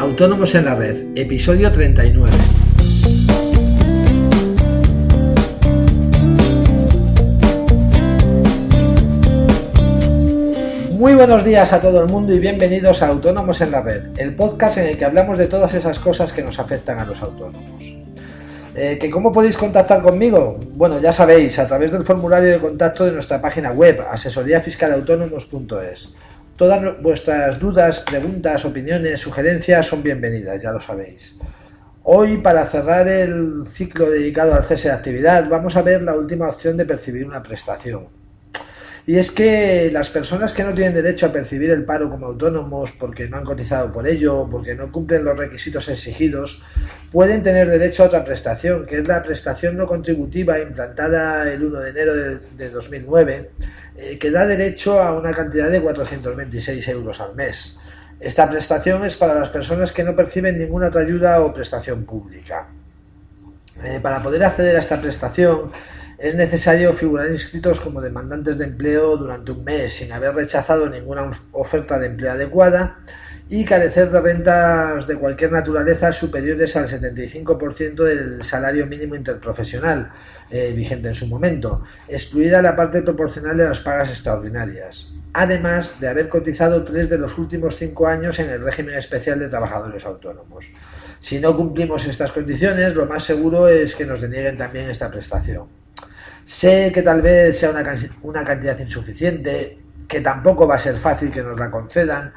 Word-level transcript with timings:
Autónomos 0.00 0.54
en 0.54 0.64
la 0.64 0.74
Red, 0.74 1.08
episodio 1.14 1.70
39. 1.70 2.34
Muy 10.92 11.12
buenos 11.12 11.44
días 11.44 11.74
a 11.74 11.82
todo 11.82 12.00
el 12.00 12.06
mundo 12.06 12.32
y 12.32 12.38
bienvenidos 12.38 13.02
a 13.02 13.08
Autónomos 13.08 13.60
en 13.60 13.72
la 13.72 13.82
Red, 13.82 14.18
el 14.18 14.34
podcast 14.34 14.78
en 14.78 14.86
el 14.86 14.96
que 14.96 15.04
hablamos 15.04 15.36
de 15.36 15.48
todas 15.48 15.74
esas 15.74 15.98
cosas 15.98 16.32
que 16.32 16.42
nos 16.42 16.58
afectan 16.58 16.98
a 16.98 17.04
los 17.04 17.20
autónomos. 17.20 17.84
Eh, 18.74 18.96
¿que 18.98 19.10
¿Cómo 19.10 19.30
podéis 19.30 19.58
contactar 19.58 20.00
conmigo? 20.00 20.58
Bueno, 20.76 20.98
ya 20.98 21.12
sabéis, 21.12 21.58
a 21.58 21.68
través 21.68 21.92
del 21.92 22.06
formulario 22.06 22.48
de 22.48 22.58
contacto 22.58 23.04
de 23.04 23.12
nuestra 23.12 23.38
página 23.42 23.72
web, 23.72 24.02
asesoríafiscalautónomos.es. 24.10 26.08
Todas 26.60 27.00
vuestras 27.00 27.58
dudas, 27.58 28.00
preguntas, 28.00 28.66
opiniones, 28.66 29.18
sugerencias 29.18 29.86
son 29.86 30.02
bienvenidas, 30.02 30.60
ya 30.60 30.72
lo 30.72 30.78
sabéis. 30.78 31.34
Hoy, 32.02 32.36
para 32.42 32.66
cerrar 32.66 33.08
el 33.08 33.66
ciclo 33.66 34.10
dedicado 34.10 34.52
al 34.52 34.64
cese 34.64 34.88
de 34.88 34.94
actividad, 34.94 35.48
vamos 35.48 35.74
a 35.76 35.80
ver 35.80 36.02
la 36.02 36.14
última 36.14 36.50
opción 36.50 36.76
de 36.76 36.84
percibir 36.84 37.26
una 37.26 37.42
prestación. 37.42 38.08
Y 39.10 39.18
es 39.18 39.32
que 39.32 39.90
las 39.92 40.08
personas 40.08 40.52
que 40.52 40.62
no 40.62 40.72
tienen 40.72 40.94
derecho 40.94 41.26
a 41.26 41.32
percibir 41.32 41.70
el 41.70 41.84
paro 41.84 42.08
como 42.08 42.26
autónomos 42.26 42.92
porque 42.92 43.28
no 43.28 43.38
han 43.38 43.44
cotizado 43.44 43.92
por 43.92 44.06
ello, 44.06 44.46
porque 44.48 44.76
no 44.76 44.92
cumplen 44.92 45.24
los 45.24 45.36
requisitos 45.36 45.88
exigidos, 45.88 46.62
pueden 47.10 47.42
tener 47.42 47.68
derecho 47.68 48.04
a 48.04 48.06
otra 48.06 48.24
prestación, 48.24 48.86
que 48.86 48.98
es 48.98 49.08
la 49.08 49.20
prestación 49.24 49.76
no 49.76 49.88
contributiva 49.88 50.60
implantada 50.60 51.52
el 51.52 51.64
1 51.64 51.80
de 51.80 51.90
enero 51.90 52.14
de, 52.14 52.70
2009, 52.70 53.50
eh, 53.96 54.16
que 54.16 54.30
da 54.30 54.46
derecho 54.46 55.02
a 55.02 55.18
una 55.18 55.32
cantidad 55.32 55.68
de 55.68 55.80
426 55.80 56.86
euros 56.86 57.20
al 57.20 57.34
mes. 57.34 57.80
Esta 58.20 58.48
prestación 58.48 59.04
es 59.04 59.16
para 59.16 59.34
las 59.34 59.48
personas 59.48 59.90
que 59.90 60.04
no 60.04 60.14
perciben 60.14 60.56
ninguna 60.56 60.86
otra 60.86 61.00
ayuda 61.00 61.40
o 61.40 61.52
prestación 61.52 62.04
pública. 62.04 62.68
Eh, 63.82 63.98
para 64.00 64.22
poder 64.22 64.44
acceder 64.44 64.76
a 64.76 64.80
esta 64.80 65.00
prestación, 65.00 65.72
es 66.20 66.34
necesario 66.34 66.92
figurar 66.92 67.30
inscritos 67.30 67.80
como 67.80 68.02
demandantes 68.02 68.58
de 68.58 68.66
empleo 68.66 69.16
durante 69.16 69.52
un 69.52 69.64
mes 69.64 69.94
sin 69.94 70.12
haber 70.12 70.34
rechazado 70.34 70.86
ninguna 70.90 71.30
oferta 71.52 71.98
de 71.98 72.08
empleo 72.08 72.32
adecuada 72.32 72.98
y 73.48 73.64
carecer 73.64 74.10
de 74.10 74.20
rentas 74.20 75.06
de 75.06 75.16
cualquier 75.16 75.50
naturaleza 75.50 76.12
superiores 76.12 76.76
al 76.76 76.88
75% 76.88 78.04
del 78.04 78.44
salario 78.44 78.86
mínimo 78.86 79.16
interprofesional 79.16 80.12
eh, 80.50 80.74
vigente 80.76 81.08
en 81.08 81.14
su 81.14 81.26
momento, 81.26 81.84
excluida 82.06 82.60
la 82.60 82.76
parte 82.76 83.00
proporcional 83.00 83.56
de 83.56 83.64
las 83.64 83.80
pagas 83.80 84.10
extraordinarias, 84.10 85.08
además 85.32 85.98
de 86.00 86.08
haber 86.08 86.28
cotizado 86.28 86.84
tres 86.84 87.08
de 87.08 87.16
los 87.16 87.38
últimos 87.38 87.76
cinco 87.76 88.06
años 88.06 88.38
en 88.38 88.50
el 88.50 88.60
régimen 88.60 88.94
especial 88.94 89.38
de 89.38 89.48
trabajadores 89.48 90.04
autónomos. 90.04 90.66
Si 91.18 91.40
no 91.40 91.56
cumplimos 91.56 92.06
estas 92.06 92.30
condiciones, 92.30 92.94
lo 92.94 93.06
más 93.06 93.24
seguro 93.24 93.68
es 93.68 93.96
que 93.96 94.04
nos 94.04 94.20
denieguen 94.20 94.58
también 94.58 94.90
esta 94.90 95.10
prestación. 95.10 95.79
Sé 96.44 96.90
que 96.92 97.02
tal 97.02 97.22
vez 97.22 97.58
sea 97.58 97.70
una, 97.70 98.44
cantidad 98.44 98.78
insuficiente, 98.78 99.78
que 100.08 100.20
tampoco 100.20 100.66
va 100.66 100.74
a 100.74 100.80
ser 100.80 100.98
fácil 100.98 101.30
que 101.30 101.42
nos 101.42 101.58
la 101.58 101.70
concedan, 101.70 102.32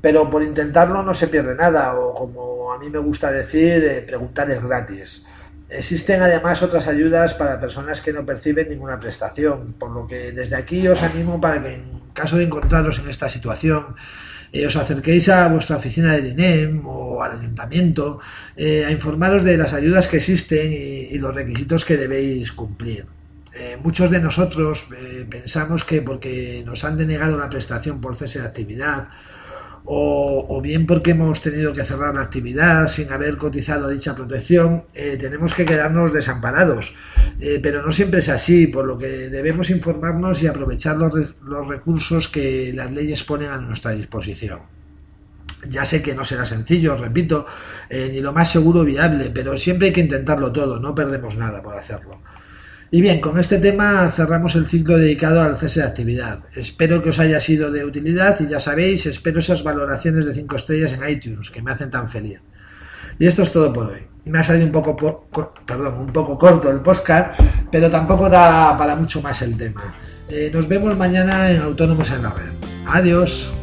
pero 0.00 0.28
por 0.28 0.42
intentarlo 0.42 1.02
no 1.02 1.14
se 1.14 1.28
pierde 1.28 1.54
nada, 1.54 1.94
o 1.94 2.14
como 2.14 2.72
a 2.72 2.78
mí 2.78 2.90
me 2.90 2.98
gusta 2.98 3.32
decir, 3.32 3.82
eh, 3.82 4.04
preguntar 4.06 4.50
es 4.50 4.62
gratis. 4.62 5.24
Existen 5.68 6.22
además 6.22 6.62
otras 6.62 6.86
ayudas 6.86 7.34
para 7.34 7.58
personas 7.58 8.00
que 8.00 8.12
no 8.12 8.26
perciben 8.26 8.68
ninguna 8.68 9.00
prestación, 9.00 9.72
por 9.78 9.90
lo 9.90 10.06
que 10.06 10.32
desde 10.32 10.56
aquí 10.56 10.86
os 10.86 11.02
animo 11.02 11.40
para 11.40 11.62
que 11.62 11.74
en 11.74 12.02
caso 12.12 12.36
de 12.36 12.44
encontraros 12.44 12.98
en 12.98 13.08
esta 13.08 13.28
situación, 13.28 13.96
eh, 14.52 14.66
os 14.66 14.76
acerquéis 14.76 15.28
a 15.28 15.48
vuestra 15.48 15.76
oficina 15.76 16.12
del 16.12 16.32
INEM 16.32 16.86
o 16.86 17.22
al 17.22 17.38
ayuntamiento 17.38 18.20
eh, 18.56 18.84
a 18.84 18.90
informaros 18.90 19.44
de 19.44 19.56
las 19.56 19.72
ayudas 19.72 20.08
que 20.08 20.18
existen 20.18 20.72
y 20.72 21.18
los 21.18 21.34
requisitos 21.34 21.84
que 21.84 21.96
debéis 21.96 22.52
cumplir. 22.52 23.06
Eh, 23.54 23.78
muchos 23.82 24.10
de 24.10 24.20
nosotros 24.20 24.86
pensamos 25.30 25.84
que 25.84 26.02
porque 26.02 26.62
nos 26.66 26.84
han 26.84 26.98
denegado 26.98 27.38
la 27.38 27.48
prestación 27.48 28.00
por 28.00 28.16
cese 28.16 28.40
de 28.40 28.46
actividad 28.46 29.08
o, 29.86 30.60
bien 30.60 30.86
porque 30.86 31.12
hemos 31.12 31.40
tenido 31.40 31.72
que 31.72 31.84
cerrar 31.84 32.14
la 32.14 32.22
actividad 32.22 32.88
sin 32.88 33.12
haber 33.12 33.36
cotizado 33.36 33.88
dicha 33.88 34.14
protección, 34.14 34.84
eh, 34.94 35.16
tenemos 35.18 35.54
que 35.54 35.64
quedarnos 35.64 36.12
desamparados. 36.12 36.94
pero 37.62 37.82
no 37.82 37.92
siempre 37.92 38.20
es 38.20 38.28
así, 38.28 38.66
por 38.66 38.84
lo 38.86 38.96
que 38.98 39.28
debemos 39.28 39.70
informarnos 39.70 40.42
y 40.42 40.46
aprovechar 40.46 40.96
los, 40.96 41.12
los 41.42 41.68
recursos 41.68 42.28
que 42.28 42.72
las 42.74 42.90
leyes 42.90 43.22
ponen 43.24 43.50
a 43.50 43.58
nuestra 43.58 43.92
disposición. 43.92 44.60
Ya 45.68 45.84
sé 45.84 46.02
que 46.02 46.14
no 46.14 46.24
será 46.24 46.46
sencillo, 46.46 46.96
repito, 46.96 47.46
ni 47.90 48.20
lo 48.20 48.32
más 48.32 48.50
seguro 48.50 48.84
viable, 48.84 49.30
pero 49.34 49.56
siempre 49.56 49.88
hay 49.88 49.92
que 49.92 50.00
intentarlo 50.00 50.50
todo, 50.52 50.80
no 50.80 50.94
perdemos 50.94 51.36
nada 51.36 51.62
por 51.62 51.76
hacerlo. 51.76 52.20
Y 52.90 53.00
bien, 53.00 53.20
con 53.20 53.38
este 53.38 53.58
tema 53.58 54.08
cerramos 54.10 54.54
el 54.54 54.66
ciclo 54.66 54.96
dedicado 54.96 55.42
al 55.42 55.56
cese 55.56 55.80
de 55.80 55.86
actividad. 55.86 56.44
Espero 56.54 57.02
que 57.02 57.10
os 57.10 57.18
haya 57.18 57.40
sido 57.40 57.70
de 57.70 57.84
utilidad 57.84 58.38
y 58.40 58.46
ya 58.46 58.60
sabéis, 58.60 59.06
espero 59.06 59.40
esas 59.40 59.64
valoraciones 59.64 60.24
de 60.24 60.34
5 60.34 60.56
estrellas 60.56 60.92
en 60.92 61.08
iTunes 61.08 61.50
que 61.50 61.62
me 61.62 61.72
hacen 61.72 61.90
tan 61.90 62.08
feliz. 62.08 62.40
Y 63.18 63.26
esto 63.26 63.42
es 63.42 63.50
todo 63.50 63.72
por 63.72 63.88
hoy. 63.88 64.02
Me 64.26 64.38
ha 64.38 64.44
salido 64.44 64.66
un 64.66 64.72
poco, 64.72 65.28
perdón, 65.64 65.94
un 65.98 66.12
poco 66.12 66.38
corto 66.38 66.70
el 66.70 66.80
podcast, 66.80 67.40
pero 67.70 67.90
tampoco 67.90 68.28
da 68.28 68.76
para 68.76 68.94
mucho 68.94 69.20
más 69.20 69.40
el 69.42 69.56
tema. 69.56 69.94
Eh, 70.28 70.50
nos 70.52 70.68
vemos 70.68 70.96
mañana 70.96 71.50
en 71.50 71.60
Autónomos 71.60 72.10
en 72.10 72.22
la 72.22 72.30
Red. 72.30 72.52
Adiós. 72.86 73.55